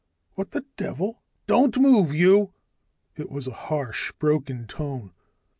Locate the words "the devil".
0.49-1.21